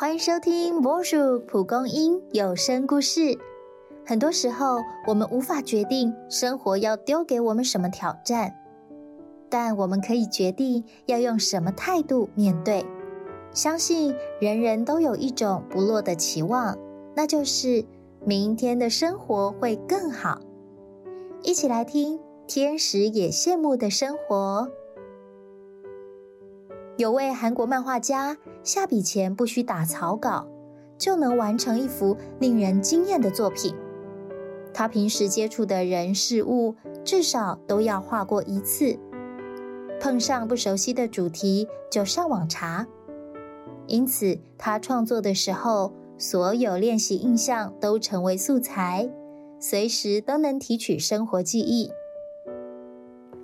[0.00, 3.36] 欢迎收听魔术蒲公英有声故事。
[4.06, 4.78] 很多时候，
[5.08, 8.54] 我们无法决定生活要丢给我们什么挑战，
[9.50, 12.86] 但我们可以决定要用什么态度面对。
[13.52, 16.78] 相信人人都有一种不落的期望，
[17.16, 17.84] 那就是
[18.24, 20.38] 明天的生活会更好。
[21.42, 24.70] 一起来听《天使也羡慕的生活》。
[26.98, 30.48] 有位韩国漫画家，下笔前不需打草稿，
[30.98, 33.72] 就能完成一幅令人惊艳的作品。
[34.74, 36.74] 他平时接触的人事物，
[37.04, 38.98] 至少都要画过一次。
[40.00, 42.84] 碰上不熟悉的主题，就上网查。
[43.86, 49.08] 因此，他创作的时候，所有练习印象都成为素材，
[49.60, 51.92] 随时都能提取生活记忆。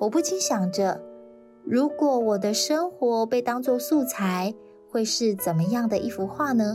[0.01, 1.01] 我不禁想着。
[1.67, 4.55] 如果我的生活被当作素材，
[4.91, 6.75] 会是怎么样的一幅画呢？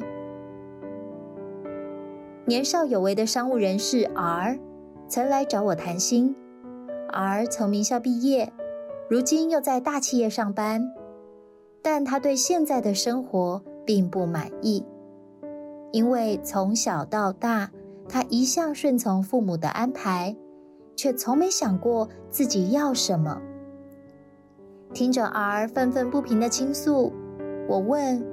[2.45, 4.59] 年少有为的商务人士 R
[5.07, 6.35] 曾来找我谈心。
[7.09, 8.51] R 从名校毕业，
[9.07, 10.91] 如今又在大企业上班，
[11.83, 14.83] 但他对现在的生活并不满意，
[15.91, 17.69] 因为从小到大，
[18.07, 20.35] 他一向顺从父母的安排，
[20.95, 23.39] 却从没想过自己要什么。
[24.93, 27.13] 听着 R 愤愤不平的倾诉，
[27.67, 28.25] 我问：“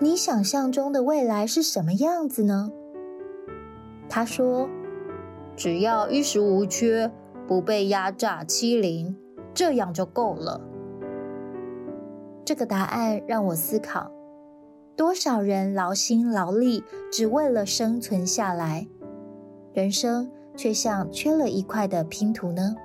[0.00, 2.70] 你想象中的未来是什么样子呢？”
[4.08, 4.68] 他说
[5.56, 7.10] ：“只要衣食无缺，
[7.48, 9.16] 不被压榨欺凌，
[9.52, 10.60] 这样就够了。”
[12.44, 14.12] 这个答案让我思考：
[14.94, 18.86] 多少人劳心劳力，只为了生存下来，
[19.72, 22.76] 人生却像缺了一块的拼图呢？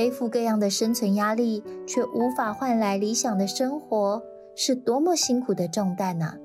[0.00, 4.22] 背负各样的生存压力，却无法换来理想的生活，
[4.56, 6.38] 是多么辛苦的重担呐！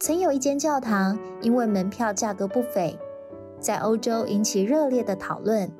[0.00, 2.98] 曾有一间教堂，因为门票价格不菲，
[3.60, 5.70] 在欧洲引起热烈的讨论。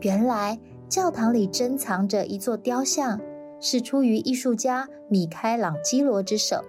[0.00, 0.58] 原来，
[0.88, 3.20] 教堂里珍藏着一座雕像，
[3.60, 6.64] 是出于艺术家米开朗基罗之手。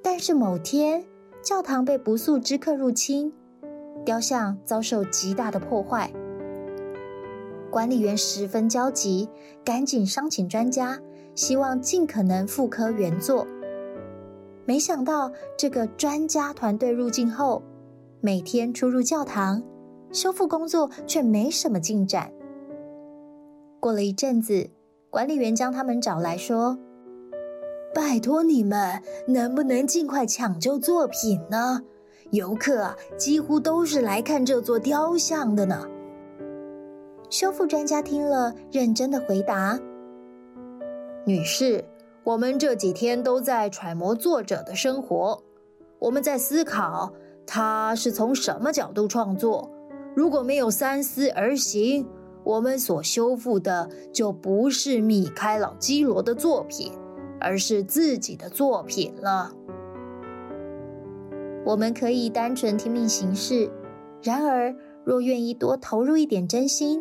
[0.00, 1.04] 但是某天，
[1.42, 3.32] 教堂被不速之客入侵，
[4.04, 6.10] 雕像遭受极大的破坏。
[7.70, 9.28] 管理员十分焦急，
[9.64, 10.98] 赶紧商请专家，
[11.34, 13.46] 希望尽可能复刻原作。
[14.64, 17.62] 没想到，这个专家团队入境后，
[18.20, 19.62] 每天出入教堂，
[20.12, 22.32] 修复工作却没什么进展。
[23.78, 24.70] 过了一阵子，
[25.08, 26.78] 管理员将他们找来说
[27.94, 31.82] ：“拜托你们，能不能尽快抢救作品呢？
[32.30, 35.86] 游客几乎都是来看这座雕像的呢。”
[37.30, 39.78] 修复专家听了，认真的回答
[41.24, 41.84] ：“女士，
[42.24, 45.40] 我们这几天都在揣摩作者的生活，
[46.00, 47.12] 我们在思考
[47.46, 49.70] 他是从什么角度创作。
[50.16, 52.04] 如果没有三思而行，
[52.42, 56.92] 我们所修复的就不是米开朗基罗的作品，
[57.40, 59.52] 而是自己的作品了。
[61.70, 63.70] 我们可以单纯听命行事，
[64.24, 67.00] 然而若愿意多投入一点真心。”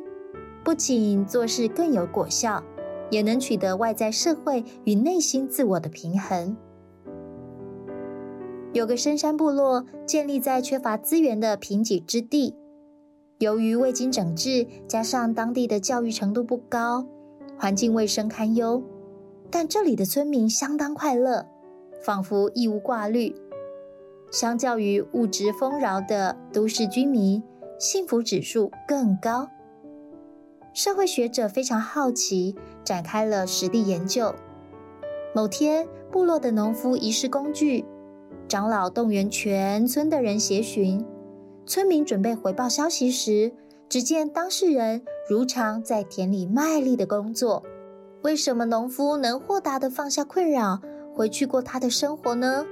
[0.63, 2.63] 不仅做事更有果效，
[3.09, 6.55] 也能取得外在社会与内心自我的平衡。
[8.73, 12.55] 有个深山部落建立在缺乏资源的贫瘠之地，
[13.39, 17.07] 由于未经整治，加上当地的教育程度不高，
[17.57, 18.83] 环境卫生堪忧。
[19.49, 21.47] 但这里的村民相当快乐，
[22.03, 23.33] 仿佛一无挂虑。
[24.31, 27.41] 相较于物质丰饶的都市居民，
[27.79, 29.49] 幸福指数更高。
[30.73, 34.33] 社会学者非常好奇，展开了实地研究。
[35.33, 37.83] 某天，部落的农夫遗失工具，
[38.47, 41.03] 长老动员全村的人协寻。
[41.65, 43.51] 村民准备回报消息时，
[43.87, 47.63] 只见当事人如常在田里卖力的工作。
[48.21, 50.79] 为什么农夫能豁达的放下困扰，
[51.13, 52.65] 回去过他的生活呢？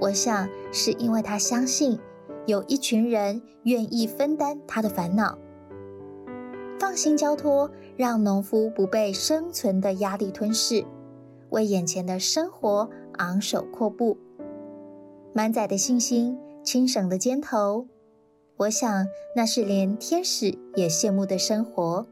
[0.00, 1.98] 我想，是因为他相信
[2.46, 5.38] 有一群人愿意分担他的烦恼。
[6.78, 10.84] 放心交托，让农夫不被生存的压力吞噬，
[11.50, 12.88] 为眼前的生活
[13.18, 14.16] 昂首阔步。
[15.34, 17.86] 满载的信心，轻省的肩头，
[18.56, 19.06] 我想
[19.36, 22.06] 那是连天使也羡慕的生活。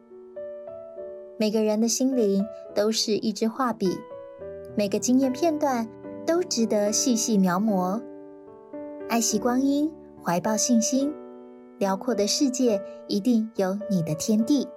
[1.39, 2.45] 每个人的心灵
[2.75, 3.99] 都是一支画笔，
[4.77, 5.89] 每个经验片段
[6.29, 7.99] 都值得细细描摹。
[9.09, 9.91] 爱惜光阴，
[10.23, 11.11] 怀抱信心。
[11.79, 14.69] 辽阔的世界一定有你的天地。